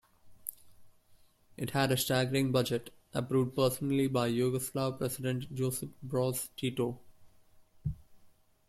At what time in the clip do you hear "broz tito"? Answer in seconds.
6.03-6.99